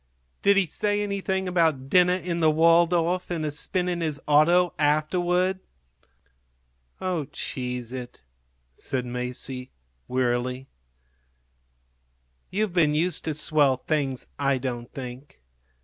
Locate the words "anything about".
1.03-1.87